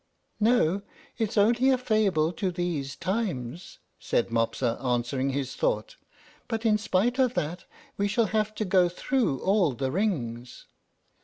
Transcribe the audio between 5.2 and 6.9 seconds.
his thought; "but in